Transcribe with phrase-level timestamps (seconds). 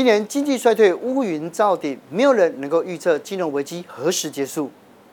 [0.00, 4.70] 今年经济衰退乌云罩顶，没有人能够预测金融危机何时结束。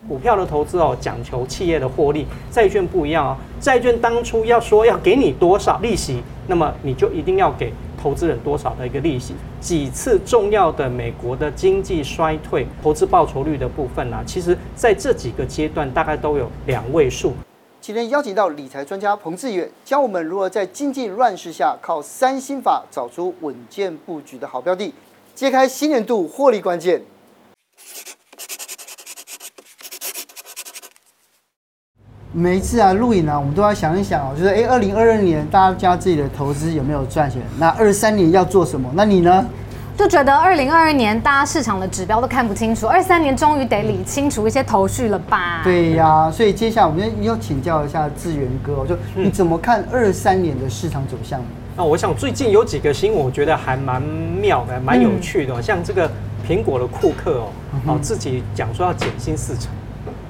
[0.08, 3.38] 股票的投资哦，讲求企业的获利，债券不一样哦。
[3.60, 9.34] 债券当初要说要给你多少利息，那么你就一定要给投资人多少的一个利息。
[9.60, 17.34] 几次重要的美国的经济衰退，投资报酬率的部分呢、其实在这几个阶段大概都有两位数。
[17.88, 24.94] 今天邀请到理财专家彭志远，教我们如何在经济乱世下靠三心法找出稳健布局的好标的，
[25.34, 27.02] 揭开新年度获利关键。
[32.34, 37.42] 每一次啊录影呢，我们都要想一想哦，就是哎，二零二二年大家自己的投资有没有赚钱？
[37.58, 38.92] 那二三年要做什么？
[38.94, 39.48] 那你呢？
[39.98, 45.62] 就觉得二零二二年大家市场的指标都看不清楚，二三年终于得理清楚一些头绪了吧？
[45.64, 51.42] 对呀、啊，所以接下来我们要请教一下志源哥，就你怎么看二三年的市场走向？
[51.76, 56.08] 那我想最近有几个新闻，我觉得还蛮妙的，蛮有趣的，嗯、像这个
[56.48, 57.50] 苹果的库克哦，
[57.88, 59.72] 哦自己讲说要减薪四成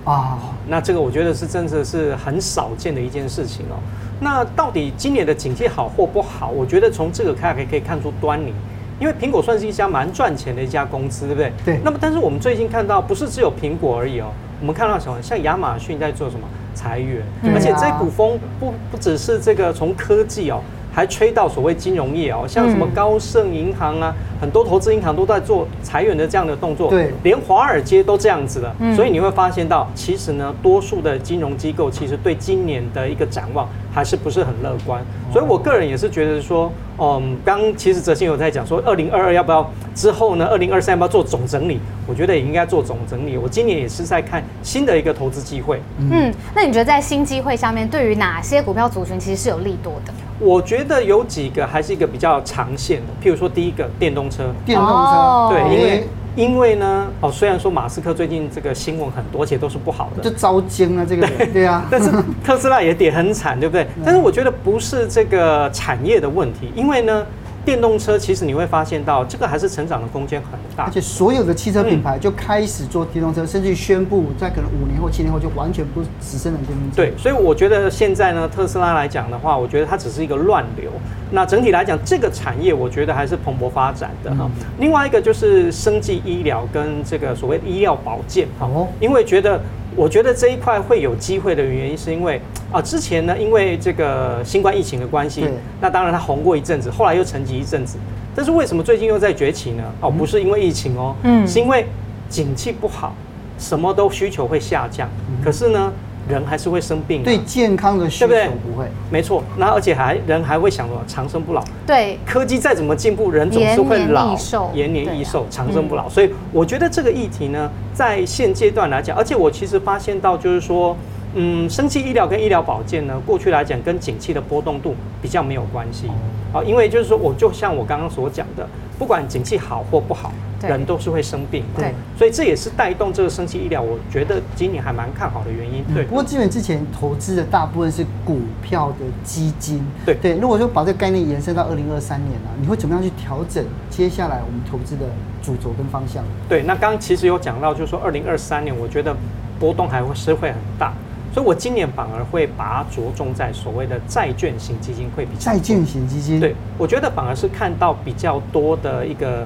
[0.06, 3.76] 啊，那这个我觉得是真的是很少见的一件事情哦。
[4.22, 6.48] 那到底今年的景气好或不好？
[6.48, 8.54] 我觉得从这个开可以可以看出端倪。
[9.00, 11.52] 因为苹果算是一家蛮赚钱的一家公司，对不对？
[11.66, 11.80] 对。
[11.84, 14.28] 那么，但是我们最近看到，不是只有苹果而已哦。
[14.60, 15.22] 我们看到什么？
[15.22, 20.60] 像亚马逊在做什么裁员，啊、而且这股风不不只是这个从科技哦，
[20.92, 26.90] 还吹到所谓金融业哦，像什么高盛银行啊，很多投资银行都在做裁员的这样的动作。
[26.90, 27.12] 对。
[27.22, 28.76] 连华尔街都这样子了。
[28.96, 35.04] 所以你会发现到，其实呢，多数的金融机构其实对今年的一个展望还是不是很乐观。
[35.32, 36.72] 所以我个人也是觉得说。
[37.00, 40.48] 嗯，刚其实哲信有在讲说，二零二二要不要之后呢？
[40.48, 41.80] 二零二三要不要做总整理？
[42.08, 43.38] 我觉得也应该做总整理。
[43.38, 45.80] 我今年也是在看新的一个投资机会。
[46.00, 50.14] 嗯，那你觉得在新机会下面，对于哪些股票族群其实是有利多的？
[50.40, 56.08] 我觉得有几个还是一个比较长线的，譬如说第一个电动车，电动车，对，因为。
[56.38, 61.86] 因为呢，哦，虽然说马斯克最近这个新闻很多，而且都是不好的，就遭惊了这个人，对啊。
[61.92, 62.10] 但是
[62.46, 63.88] 特斯拉也跌很惨，对不对？
[64.06, 67.26] 但是我觉得不是这个产业的问题，因为呢。
[67.68, 76.96] 电动车其实你会发现到，这个还是成长的空间很大，而且所有的汽车品牌就开始做电动车，嗯、甚至于宣布在可能五年后、七年后就完全不只生产电动车。
[76.96, 80.90] 对，所以我觉得现在呢，特斯拉来讲的话，我觉得它只是一个乱流。
[81.32, 84.50] 那整体来讲，这个产业我觉得还是蓬勃发展的哈。
[84.58, 89.62] 嗯、另外一个就是生技医疗跟这个所谓医疗保健哈，哦、因为觉得。
[89.98, 92.40] 我觉得这一块会有机会的原因，是因为
[92.72, 95.50] 啊，之前呢，因为这个新冠疫情的关系，
[95.82, 97.98] 那当然它红过一阵子，后来又沉寂一阵子。
[98.36, 99.84] 但是为什么最近又在崛起呢？
[100.00, 101.88] 哦，不是因为疫情哦，嗯，是因为
[102.30, 103.16] 景气不好，
[103.58, 105.10] 什么都需求会下降。
[105.30, 105.92] 嗯、可是呢？
[106.30, 109.44] 人还是会生病，对健康的需求不会，没错。
[109.58, 112.18] 那而且还人还会想说长生不老，对。
[112.26, 114.36] 科技再怎么进步，人总是会老，
[114.74, 116.10] 延年益寿，长生不老。
[116.10, 120.96] 所以我觉得这个议题呢，在现阶段来讲，而且我其实发现到就是说，
[121.36, 126.08] 嗯，生气医疗跟医疗保健呢，过去来讲跟景气的波动度比较没有关系，
[126.54, 130.32] 啊，因为就是说，我就像我刚刚所讲的，不管景气好或不好。
[130.60, 135.84] 人都是会生病，对，所以这也是带动这个生技医疗，我觉得今年还蛮看好的原因。
[135.94, 140.36] 对，不过基本之前投资的大部分是股票的基金，对对。
[140.40, 145.06] 如果说把这个概念延伸到二零二三年啊，你会怎么样去调整接下来我们投资的
[145.44, 146.24] 主轴跟方向？
[146.50, 149.16] 对，那刚刚其实有讲到，就是说二零二三年，我觉得
[149.60, 150.92] 波动还会是会很大，
[151.38, 155.52] 所以我今年反而会把它着重在所谓的债券型基金会比较。
[155.52, 159.46] 债券型基金，对，我觉得反而是看到比较多的一个。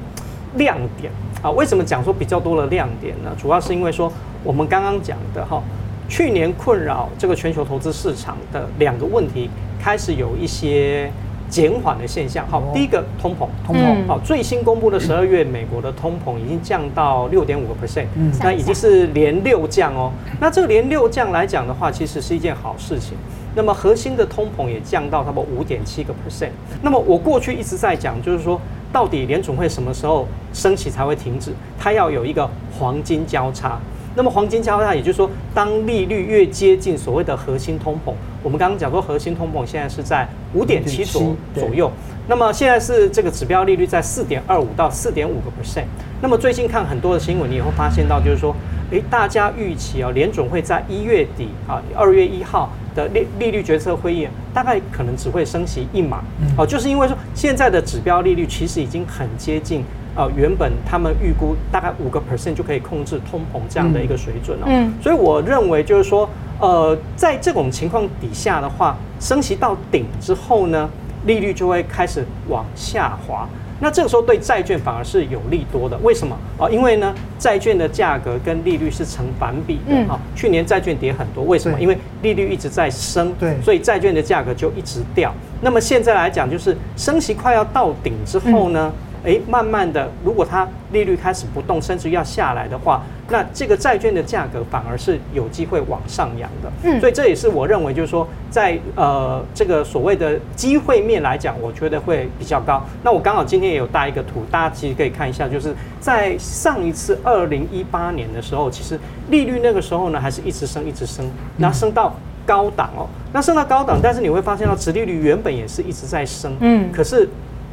[0.56, 1.10] 亮点
[1.42, 3.34] 啊，为什么讲说比较多的亮点呢？
[3.40, 4.12] 主要是因为说
[4.44, 5.64] 我们刚刚讲的哈，
[6.10, 9.50] 去年困扰这个全球投资市场的两个问题
[9.82, 11.10] 开始有一些
[11.52, 12.44] 减缓的现象。
[12.50, 18.08] 好，第一个通膨，通膨，好，最新公布的十二月美国的通膨已经降到六点五个 percent，
[18.40, 20.12] 那已经是连六降哦。
[20.40, 23.16] 那这个连六降来讲的话，其实是一件好事情。
[23.54, 26.52] 那么核心的通膨也降到差不多五点七个 percent。
[26.82, 28.60] 那么我过去一直在讲，就是说。
[28.94, 31.54] 到底联总会什么时候升息才会停止？
[31.80, 32.46] 它要有一个
[32.78, 33.80] 黄金交叉。
[34.16, 38.14] 那么黄金交叉，也就是说，当利率越接近所谓的核心通膨，
[38.44, 41.92] 我们刚刚讲过核心通膨现在是在五点七左左右。
[42.28, 45.86] 那么现在是这个指标利率在四点二五到四点五个 percent。
[46.22, 48.56] 那么最近看很多的新闻，你也会发现到，就是说，
[48.92, 52.70] 诶，大家预期啊，联准会在一月底啊，二月一号。
[52.94, 56.22] 的利利率决策会议大概可能只会升息一码，
[56.58, 59.82] 哦，就是因为说现在的指标利率其实已经很接近，
[60.16, 64.66] 呃，原本他们预估大概五个 percent 就可以控制通膨这样的一个水准了。
[64.70, 66.30] 嗯，所以我认为就是说，
[66.60, 70.90] 呃，在这种情况底下的话，升息到顶之后呢，
[71.26, 73.48] 利率就会开始往下滑。
[73.84, 75.98] 那这个时候对债券反而是有利多的。
[76.04, 76.70] 为什么啊？
[76.70, 80.20] 因为呢，债券的价格跟利率是成反比的哈。
[80.36, 81.80] 去年债券跌很多，为什么？
[81.80, 85.34] 因为利率一直在升，对，所以债券的价格就一直掉。
[85.62, 88.92] 那么现在来讲，就是升息快要到顶之后呢？
[89.24, 96.72] 诶，慢慢的，如果它利率开始不动，甚至要下来的话，那这个债券的价格反而是有机会往上扬的。
[96.84, 102.84] 嗯，所以这也是我认为，就是说，在呃这个所谓的机会面来讲，我觉得会比较高。
[103.04, 111.30] 那我刚好今天也有带一个图，大家其实可以看一下，就是在上一次二零一八年的时候，其实利率那个时候呢，还是一直升，一直升，
[111.60, 112.14] 然后升到
[112.46, 113.08] 高档哦。
[113.32, 117.30] 那升到高档，但是你会发现到，殖利率原本也是一直在升，嗯，可是。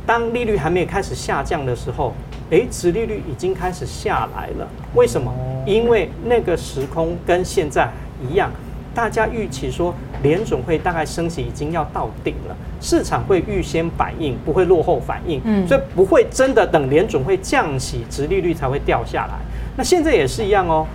[0.08, 2.14] 当利率还没有开始下降的时候，
[2.48, 4.66] 诶，殖利率已经开始下来了。
[4.94, 5.30] 为什么？
[5.66, 7.86] 因为那个时空跟现在
[8.26, 8.50] 一样，
[8.94, 19.34] 大家预期说联准会大概升息已经要到顶了，市场会预先反应，不会落后反应，嗯，所以不会真的等联准会降息，殖利率才会掉下来。
[19.76, 20.86] 那现在也是一样哦，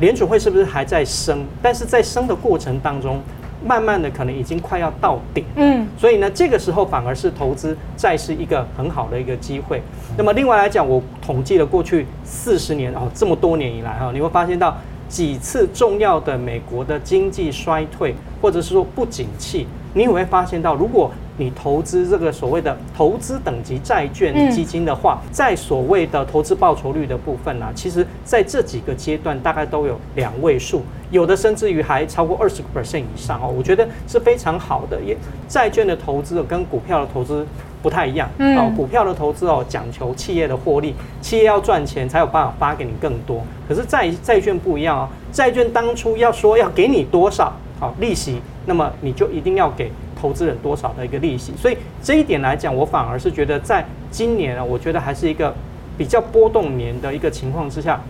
[0.00, 1.44] 联准会是不是还在升？
[1.60, 3.20] 但是在升的过程当中。
[3.64, 9.80] 慢慢的，可能已经快要到顶，嗯，所以呢，这个时候反而是投资债是一个很好的一个机会。
[10.16, 14.76] 那么另外来讲，我统计了过去四十年哦，这么多年以来哈，你会发现到
[15.12, 21.10] 几次重要的美国的经济衰退，或者是说不景气，你会发现到如果。
[21.38, 35.00] 你投资这个所谓的投资等级债券基金的话，在所谓的投资报酬率的部分呢，其实在这几个阶段大概都有两位数，有的甚至于还超过二十个 percent 以上哦，我觉得是非常好的。
[35.00, 35.16] 也
[35.48, 37.46] 债券的投资跟股票的投资
[37.82, 43.42] 不太一样，哦，股票的投资哦讲求企业的获利，企业要赚钱才有办法发给你更多。
[43.68, 49.90] 可是债债券不一样哦，债券当初要说要给你多少好利息，那么你就一定要给。
[50.14, 55.52] 投资人多少的一个利息，所以这一点来讲，我反而是觉得，在今年啊，我觉得还是一个
[55.98, 58.00] 比较波动年的一个情况之下，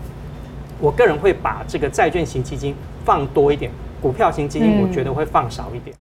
[0.79, 6.02] 我个人会把这个债券型基金放多一点，股票型基金我觉得会放少一点。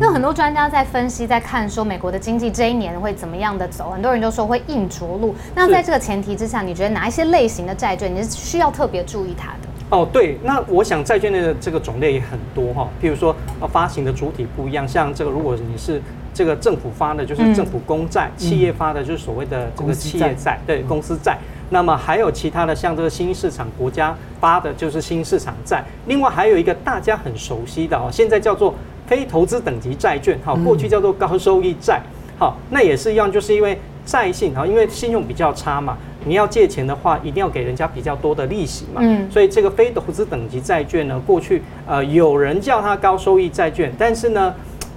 [0.00, 5.34] 那很多专家在分析，在看说美国的经济这一年会怎么样的走，很多人就说会硬着陆。
[5.56, 9.68] 那在这个前提之下，你觉得哪一些类型的债券你是需要特别注意它的？
[9.90, 16.00] 哦，对，那我想债券的这个种类也很多哈，譬如说，呃，发行的主体不一样，像这个，如果你是
[16.32, 21.36] 这个政府发的，就是政府公债；企业发的，就是所谓的这个企业债，对，公司债。
[21.70, 25.84] 那么还有其他的，像这个新兴市场国家发的，就是新市场债。
[26.06, 28.74] 另外还有一个大家很熟悉的哦，现在叫做
[29.08, 32.00] 非投资等级债券，好，过去叫做高收益债，
[32.38, 35.96] 好，那也是一样，就是因为债性哈，因为信用比较差嘛。
[36.26, 39.00] 你要借钱的话，一定要给人家比较多的利息嘛。
[39.02, 44.52] 嗯，所以这个非投资等级债券呢，过去呃有人叫它高收益债券，但是呢，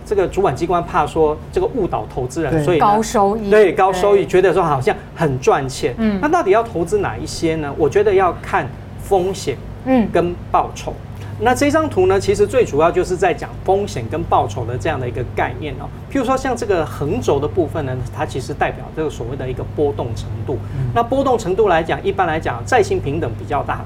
[0.06, 5.94] 这个主管机关怕说这个误导投资人，所以高收益对高收益，觉得说好像很赚钱。
[6.00, 7.74] 嗯，那到底要投资哪一些呢？
[7.78, 8.68] 我觉得要看
[9.02, 9.56] 风险，
[9.86, 10.94] 嗯，跟报酬。
[11.42, 15.90] 那这张图呢，其实最主要就是在讲风险跟报酬的这样的一个概念哦。
[16.12, 20.58] 譬如说像这个横轴的部分呢，它其实代表这个所谓的一个波动程度。
[20.94, 23.84] 那波动程度来讲，一般来讲，债性平等比较大。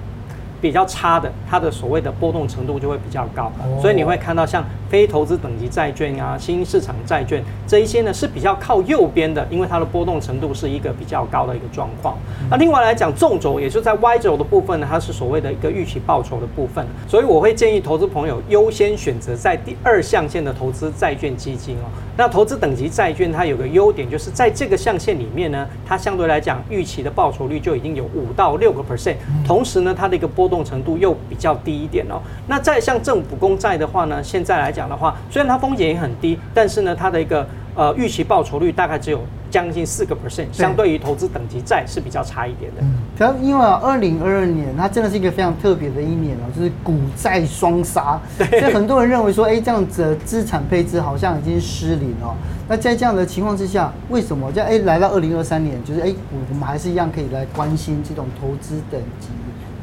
[0.61, 4.63] 比较差的，它的所谓的波动程度就会比较高，所以你会看到像
[4.95, 12.17] 非投资等级债券啊、新兴市场债券这一些呢是比较靠右边的，因为它的波动程度是一个比较高的一个状况。
[12.49, 21.91] 那另外来讲，纵轴也就在 Y 轴的部分呢，它是所谓的一个预期报酬的部分，所以我会建议投资朋友优先选择在第二象限的投资债券基金哦。
[22.15, 32.21] 那投资等级债券它有个优点，就是在这个象限里面呢，它相对来讲预期的报酬率就已经有五到六个 percent，同时呢，它的一个波动程度又比较低一点哦。
[32.47, 39.19] 那再像政府公债的话呢，现在来讲的话，虽然它风险也很低，但是呢，它的一个呃预期报酬率大概只有。
[39.51, 42.81] 将近四个 percent，相对于投资等级债是比较差一点的。
[42.81, 48.19] 嗯，因为啊，二零二二年它真的是一个非常特别的一年哦，就是股债双杀。
[48.37, 52.35] 所以很多人认为说，哎，这样子的资产配置好像已经失灵哦。
[52.67, 59.29] 那在这样的情况之下，为什么在哎来到二零二三年，就是哎我们还是一样可以来关心这种投资等级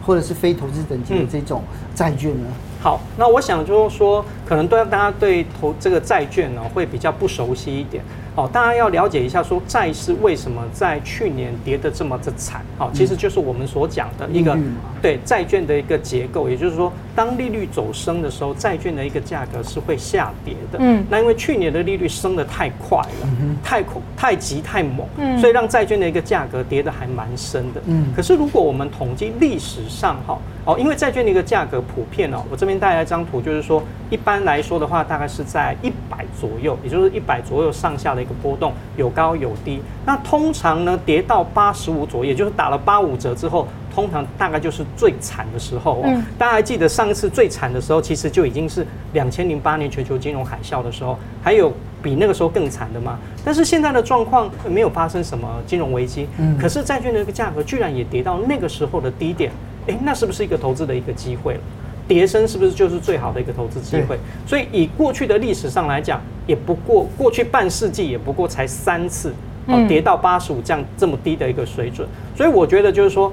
[0.05, 1.63] 或者是非投资等级的这种
[1.95, 2.47] 债券呢？
[2.47, 8.03] 嗯好，那我想就是说，可能对大家对投这个债券呢会比较不熟悉一点。
[8.35, 12.61] 好，大家要了解一下，说债市为什么在去年跌得这么的惨？
[12.77, 14.59] 好，其实就是我们所讲的一个
[15.01, 20.79] 对债券的一个结构，也就是说，当利率走升的时候，债券的一个价格是会下跌的。
[20.81, 23.29] 嗯，那因为去年的利率升得太快了，
[23.63, 25.07] 太恐、太急、太猛，
[25.39, 27.81] 所以让债券的一个价格跌得还蛮深的。
[27.87, 30.37] 嗯，可是如果我们统计历史上哈。
[30.65, 39.81] 哦，因为债券的一个价格普遍哦，我这边带来一张图，就是说一般来说的话，大概是在一百左右，也就是一百左右上下的一个波动，有高有低。
[40.07, 43.67] 那通常呢，跌到八十五左右，也就是打了八五折之后。
[43.95, 46.05] 通常大概就是最惨的时候哦。
[46.07, 51.71] 嗯、大家还记得上一次最惨的时候，其实就已经是两千零八年全球金融海啸的时候，还有
[52.03, 53.19] 比那个时候更惨的吗？
[53.45, 59.53] 但是现在的状况没有发生什么金融危机，嗯，可是债券的一个价格居然也跌到那个时候的低点，
[59.87, 61.61] 哎，那是不是一个投资的一个机会了？
[62.09, 64.19] 跌升是不是就是最好的一个投资机会？
[64.47, 69.33] 所以以过去的历史上来讲，也不过过去半世纪也不过才三次，
[69.67, 73.33] 哦，跌到八十五这样这么低的一个水准，所以我觉得就是说。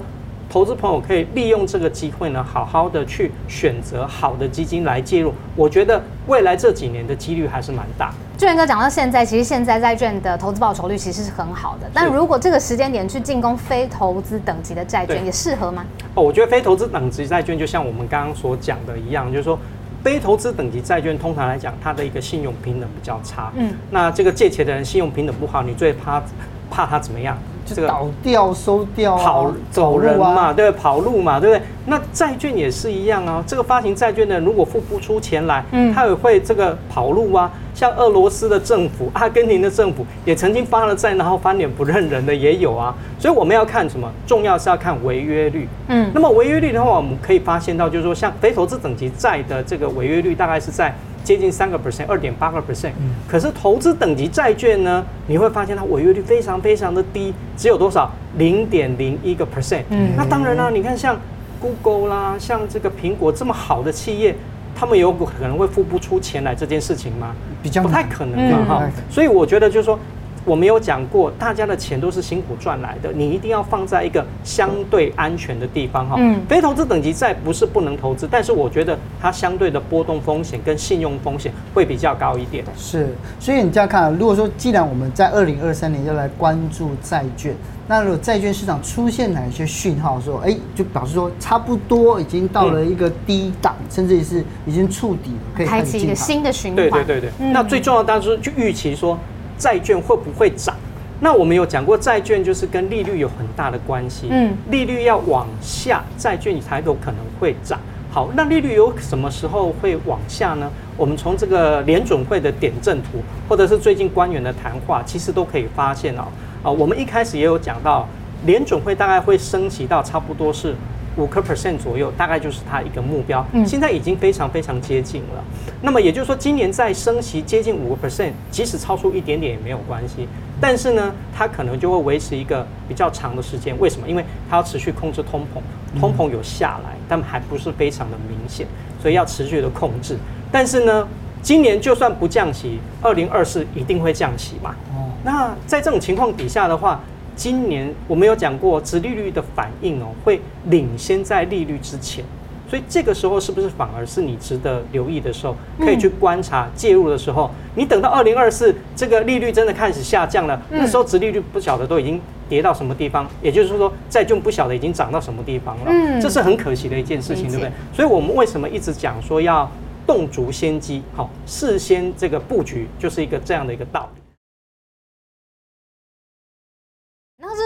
[0.50, 5.32] 投资朋友可以利用这个机会呢，好好的去选择好的基金来介入。
[5.54, 8.12] 我觉得未来这几年的几率还是蛮大。
[8.36, 11.88] 俊元哥讲到现在，其实现在债券的投资报酬率其实是很好的。
[11.94, 15.84] 但如果这个时间点去进攻非投资等级的债券，也适合吗？
[16.16, 19.56] 哦，我觉得非投资等级债券就像我们刚刚所讲的一样，就是说
[20.02, 23.52] 非投资等级债券通常来讲，它的一个信用平等比较差。
[23.54, 26.20] 嗯，那这个借钱的人信用平等不好，你最怕
[26.68, 27.38] 怕他怎么样？
[27.74, 30.80] 这个倒掉、收掉、跑走人嘛，对不对？
[30.80, 31.64] 跑路嘛，对不对？
[31.86, 33.42] 那债券也是一样啊。
[33.46, 37.50] 这个发行债券的如果付不出钱来，嗯，他也会这个跑路啊。
[37.72, 42.94] 像俄罗斯的政府、 阿根廷的政府也曾经发了债，然后翻脸不认人的也有啊。
[43.18, 44.10] 所以我们要看什么？
[44.26, 45.68] 重要是要看违约率。
[45.88, 50.94] 嗯，那么违约率的话，我们可以发现到，就是说像非投资等级债的这个违约率大概是在。
[51.24, 52.92] 接近三个 percent，二点八个 percent。
[53.28, 58.10] 可是投资等级债券呢，你会发现它违约率非常非常的低，只有多少？
[58.38, 59.82] 零点零一个 percent。
[59.90, 61.16] 嗯，那当然啦，你看像
[61.60, 64.34] Google 啦，像这个苹果这么好的企业，
[64.74, 67.34] 他们有可能会付不出钱来这件事情吗？
[67.62, 68.90] 比较不太可能嘛，哈。
[69.10, 69.98] 所以我觉得就是说。
[70.44, 76.16] 我没有讲过，大家的钱都是辛苦赚来的，你一定要放在一个相对安全的地方哈。
[76.18, 76.40] 嗯。
[76.48, 82.64] 非投资等级债不是不能投资，但是我觉得它相对的波动风险跟信用风险会比较高一点。
[82.76, 87.54] 是，所以你这样看，如果说既然我们在二零二三年要来关注债券，
[87.86, 96.76] 那如果债券市场出现哪一些讯号说，哎，就表示说差不多已经到了一个低档，嗯、甚至是已经触底了，可以开启一个新的循环。
[96.76, 97.30] 对对对对。
[97.40, 99.18] 嗯、那最重要的当然是就预期说。
[99.60, 100.74] 债券会不会涨？
[101.20, 104.28] 那我们有讲过，债券就是跟利率有很大的关系。
[104.30, 107.78] 嗯，利率要往下，债券才有可能会涨。
[108.10, 110.70] 好，那利率有什么时候会往下呢？
[110.96, 116.24] 我们从这个联准会的点阵图，或者是最近官员的谈话，其实都可以发现哦。
[116.62, 118.08] 啊，我们一开始也有讲到，
[118.46, 120.74] 联准会大概会升息到差不多是。
[121.20, 123.44] 五个 percent 左右，大概就是它一个目标。
[123.66, 125.44] 现在已经非常非常接近了。
[125.82, 130.26] 那么也就是说，今年再升息接近五个 percent，即使超出一点点也没有关系。
[130.58, 133.78] 但是呢，它可能就会维持一个比较长的时间。
[133.78, 134.08] 为什么？
[134.08, 138.66] 因为它要持续控制通膨，通膨有下来，但还不是非常的明显，
[139.02, 140.16] 所以要持续的控制。
[140.50, 141.06] 但是呢，
[141.42, 144.74] 今年就算不降息，二零二四一定会降息嘛。
[144.94, 145.12] 哦。
[145.22, 146.98] 那在这种情况底下的话。
[147.40, 152.22] 今年我们有讲过，殖利率的反应哦，会领先在利率之前，
[152.68, 157.50] 所以这个时候是不是反而是你值得留意的时候，可以去观察介入的时候？
[157.74, 167.72] 你等到二零二四这个利率真的开始下降了，那时候殖利率不晓得都已经跌到什么地方，也就是说债券不晓得已经涨到什么地方了，这是很可惜的一件事情，对不对？
[167.90, 169.66] 所以我们为什么一直讲说要
[170.06, 174.19] 动足先机，好，事先这个布局就是一个这样的一个道理。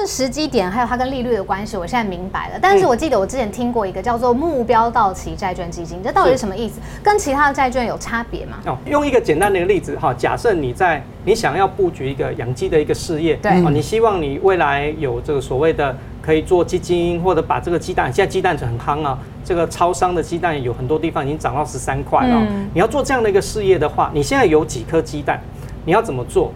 [0.06, 2.58] 时机点还有它跟利率的关系，我现在明白了。
[2.60, 6.80] 但是我记得我之前听过一个叫做目标到期债券基金，这到底是什么意思？
[7.02, 8.58] 跟其他的债券有差别吗？
[8.66, 22.46] 哦，用一个简单的一个例子哈，假设你在你想要布局一个养鸡的一个事业，对，你希望你未来有这个所谓的可以做基金，或者把这个鸡蛋，现在鸡蛋是很夯啊，这个超商的鸡蛋有很多地方已经涨到十三块了。
[22.72, 25.40] 你要做这样的一个事业的话，你现在有几颗鸡蛋？
[25.86, 26.50] 你要怎么做？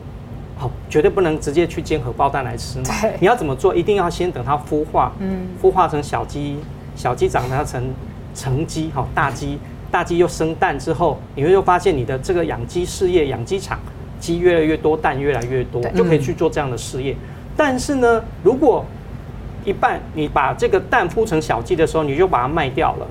[0.58, 2.84] 好，绝对不能直接去煎荷包蛋来吃嘛。
[3.00, 3.74] 对你要怎么做？
[3.74, 6.58] 一定要先等它孵化，嗯，孵化成小鸡，
[6.96, 7.82] 小鸡长大成
[8.34, 9.58] 成鸡，哈，大鸡，
[9.90, 13.78] 大鸡又生蛋之后，你会又发现你的这个养鸡事业、养鸡场，
[14.18, 17.12] 鸡越来越多，蛋越来越多，就可以去做这样的事业。
[17.12, 17.16] 嗯、
[17.56, 18.84] 但是呢，如果
[19.64, 23.06] 一半你把这个蛋孵成小鸡的时候，你就把它卖掉了。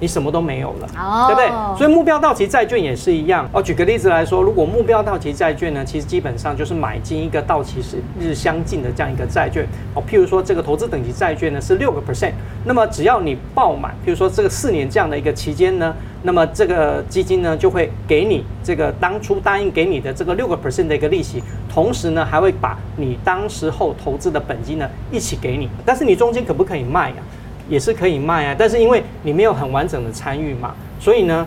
[0.00, 1.28] 你什么都没有了，oh.
[1.28, 1.78] 对不对？
[1.78, 3.62] 所以目标到期债券也是一样哦。
[3.62, 10.02] 举个例子来说，如果目标到期债券呢，其实基本上就是买进一个到期时日相近的这样一个债券哦。
[10.10, 12.32] 譬如说，这个投资等级债券呢是六个 percent，
[12.64, 25.68] 那么只要你爆满，譬如说这个四年这样的一个期间呢，那么这个基金呢就会给你这个当初答应给你的这个六个 percent 的一个利息，同时呢还会把你当时候投资的本金呢一起给你。
[25.84, 27.38] 但是你中间可不可以卖呀、啊？
[27.70, 31.46] 也是可以卖啊，但是因为你没有很完整的参与嘛，所以呢，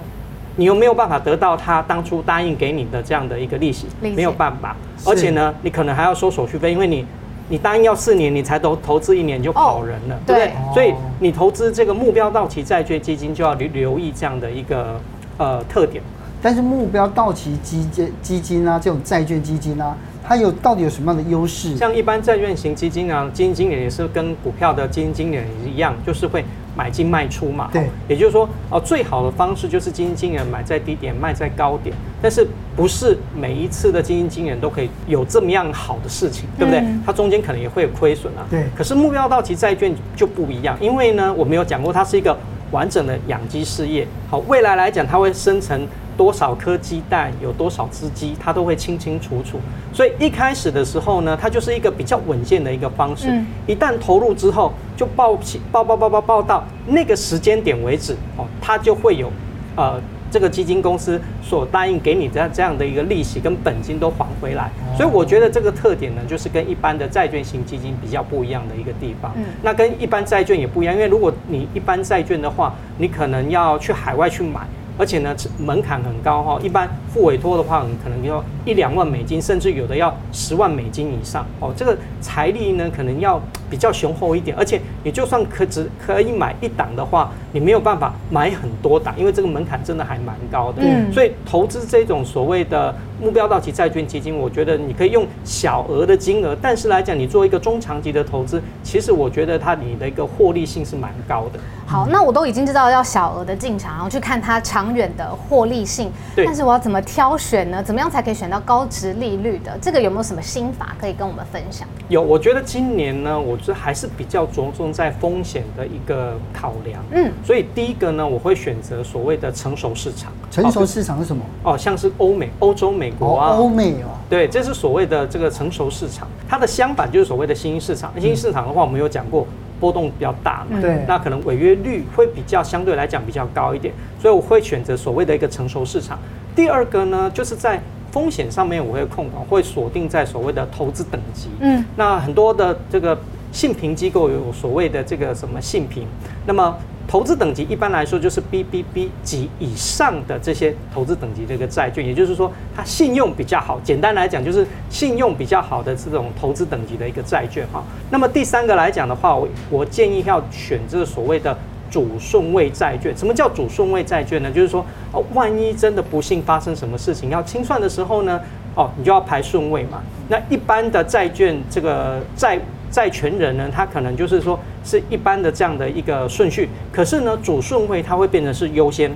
[0.55, 4.75] 你又没有办法得到他当初答应给你的这样的一个利息，没有办法，
[5.05, 7.05] 而且呢，你可能还要收手续费，因为你
[7.49, 10.51] 你答应要四年，你才投投资一年就跑人了，对不对？
[10.73, 14.99] 所以你投资这个目标到期债券基金就要留留意这样的一个
[15.37, 16.01] 呃特点。
[16.41, 19.95] 但是目标到期基金基金啊，这种债券基金啊。
[20.25, 21.75] 它有到底有什么样的优势？
[21.75, 26.43] 像一般债券型基金啊，基金经理也是跟股票的基金经理一样，就是会
[26.77, 27.69] 买进卖出嘛。
[27.73, 31.93] 对，也就是说，哦，最好的方式就是基金经理买在低点，卖在高点。
[32.21, 36.81] 但是不是每一次的基金经理都可以有这么样好的事情，对不对？
[37.05, 38.47] 它中间可能也会有亏损啊。
[38.49, 38.63] 对。
[38.75, 42.37] 可是目标到期债券就不一样，因为呢，我们有讲过，它是一个
[42.71, 44.07] 完整的养鸡事业。
[44.29, 45.85] 好，未来来讲，它会生成。
[46.17, 49.59] 多少颗鸡蛋，有多少只鸡，它都会清清楚楚。
[49.93, 53.27] 所以一开始的时候呢，它就是一个比较稳健的一个方式。
[53.29, 59.31] 嗯、一旦投入之后，就报起报报报报报到那个时间点为止哦，它就会有
[59.75, 59.99] 呃
[60.31, 64.71] 这个基金公司所答应给你的这样的一个利息跟本金都还回来。
[64.95, 69.31] 所以我觉得这个特点呢，就是跟一般的债券型基金比较不一样的一个地方。
[69.35, 74.61] 嗯、那跟一般债券也不一样，因为如果你一般债券的话，你可能要去海外去买。
[74.97, 81.73] 而且呢，门槛很高哈，一般副委托的话，可能要一两万美金，甚至有的要十万美金以上哦。
[81.75, 83.39] 这个财力呢，可能要
[83.69, 84.55] 比较雄厚一点。
[84.57, 90.81] 而且你就算可只可以买一档的话，你没有办法买很多档，因为这个门槛真的还蛮高的。
[90.83, 101.59] 嗯，所以投资这种所谓的目标到期债券基金，我觉得你可以用小额的金额，但是来讲，你做一个中长期的投资，其实我觉得它你的一个获利性是蛮高的。
[101.85, 106.11] 好，那我都已经知道要小额的进场，然后去看它长远的获利性。
[106.35, 106.45] 对。
[106.45, 107.83] 但是我要怎么挑选呢？
[107.83, 109.75] 怎么样才可以选到高值利率的？
[109.81, 111.87] 这个有没有什么心法可以跟我们分享？
[112.07, 117.03] 有，我觉得今年呢，我这还是比较着重在风险的一个考量。
[117.11, 117.31] 嗯。
[117.43, 120.31] 所以第一个呢，我会选择所谓的成熟市场。
[120.51, 121.43] 成熟市场是什么？
[121.63, 123.55] 哦，像是欧美、欧洲、美国啊。
[123.57, 124.13] 欧美哦。
[124.29, 126.27] 对，这是所谓的这个成熟市场。
[126.47, 128.13] 它的相反就是所谓的新兴市场。
[128.19, 129.47] 新兴市场的话，我们有讲过。
[129.79, 136.17] 波动比较大嘛，对，那可能违约率会比较相对来讲比较高一点，所以我会选择所谓的一个成熟市场。
[136.55, 137.81] 第二个呢，就是在
[138.13, 141.49] 风险上面我会控管，会锁定在所谓的投资等级。
[141.59, 143.17] 嗯，那很多的这个
[143.51, 146.07] 信评机构有所谓的这个什么信评，
[146.45, 146.77] 那么。
[147.05, 153.77] 投资等级一般来说就是 BBB 级以上的这些投资等级这个债券，也就是说它信用比较好。
[153.83, 157.83] 简单来讲就是信用比较好的这种投资等级的一个债券哈。
[158.09, 161.55] 那么第三个来讲的话，我我建议要选择所谓的
[161.93, 163.15] 主顺位债券。
[163.15, 164.49] 什么叫主顺位债券呢？
[164.49, 168.41] 就是说哦，万一真的不幸发生什么事情要清算的时候呢，
[168.73, 170.01] 哦，你就要排顺位嘛。
[170.27, 172.59] 那一般的债券这个债。
[172.93, 179.11] 债权人呢，他可能就是说是一般的这样的一个顺序，可是呢，主顺位它会变成是优先，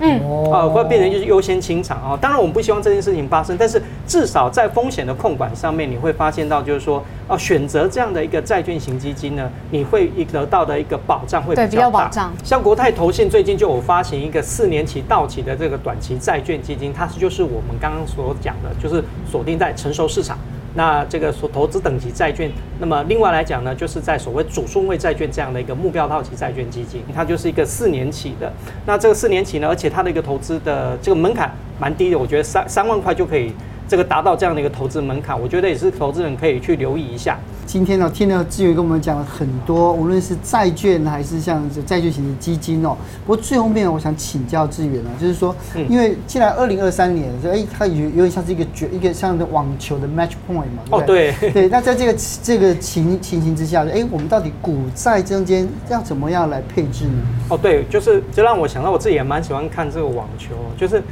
[0.00, 2.18] 嗯，啊，会变成就是优先清偿啊。
[2.20, 11.66] 当然，我们不希望这件事情发生，但是至少在风险的控管上面，你会发现到就是说，哦，选择这样的一个债券型基金呢，你会得到的一个保障会比较大。
[11.66, 12.32] 对，比较保障。
[12.42, 20.38] 像国泰投信最近就有发行一个四年期到期的这个短期债券基金，它是就是我们刚刚所讲的，就是锁定在成熟市场。
[20.74, 28.52] 那这个所投资等级债券，那么另外来讲呢，就是在所谓主顺位债券这样的一个目标套期债券基金，它就是一个四年期的。
[28.86, 33.52] 那这个四年期呢，而且它的一个投资的这个门槛蛮低的，我觉得三三万块就可以。
[33.92, 37.38] 这个达到这样的一个投资门槛，我觉得也是投资人可以去留意一下。
[37.66, 42.96] 今天呢，听了志远跟我们讲了很多，无论是债券还是像债券型的基金哦。
[43.26, 45.54] 不过最后面我想请教志远呢，就是说，
[45.90, 50.82] 因为既然二零二三年，说哎，它有有点像是一个绝一个像网球的 match point 嘛。
[50.88, 51.68] 哦，对对。
[51.68, 57.22] 那在这个这个情情形之下，哎，我们到底股债中间要怎么样来配置呢？
[57.50, 61.02] 哦，对，就是就让我想到我自己也蛮喜欢看这个网球，就是。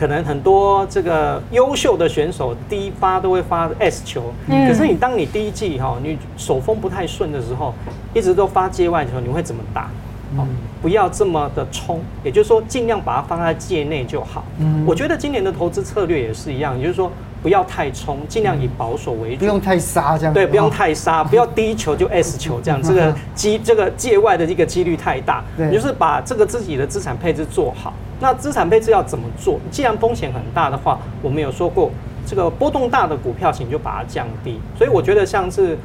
[0.00, 7.74] 可能很多这个优秀的选手第一发都会发 S 球，嗯、可是你当你第一季哈，你手风不太顺的时候，
[8.14, 9.90] 一直都发界外球，你会怎么打？
[10.38, 10.48] 嗯、
[10.80, 14.42] 不要这么的冲，也就是说尽量把它放在界内就好。
[14.58, 20.34] 嗯、我觉得今年的投资策略也是一样，也就是说不要太冲，尽量以保守为主，不用太杀这样。
[20.34, 25.42] 对，不用太杀， 不要第一球就 S 球这样，这个 机这个界外的这个几率太大。
[25.56, 27.92] 对你就是把这个自己的资产配置做好。
[28.20, 29.58] 那资产配置要怎么做？
[29.70, 31.90] 既然风险很大的话，我们有说过，
[32.26, 34.60] 这个波动大的股票型就把它降低。
[34.76, 35.78] 所以我觉得像是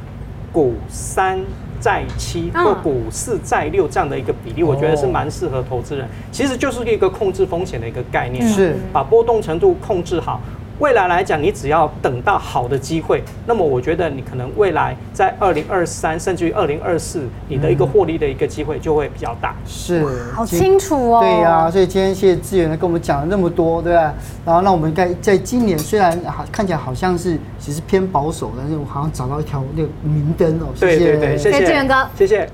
[0.52, 1.40] 股三
[1.80, 6.06] 债七或股四债六这样的一个比例，我觉得是蛮适合投资人。
[6.32, 10.42] 其实就是一个控制风险的一个概念，是把波动程度控制好。
[10.80, 19.56] 未来来讲，你只要等到好的机会，那么我觉得你可能未来在二零二三甚至于二零二四，你的一个获利的一个机会就会比较大。
[19.66, 21.22] 是，好清楚哦。
[21.22, 24.14] 对呀、啊，所以今天谢谢志远呢跟我们讲了那么多，对吧？
[24.46, 30.68] 然后那我们在在今年虽然好看起来好像是其实偏保守，但是我好像找到一条那个明灯哦。
[30.76, 32.50] 谢谢对对对，谢谢志远哥，谢谢。